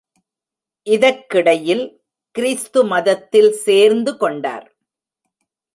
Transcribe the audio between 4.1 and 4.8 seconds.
கொண்டார்.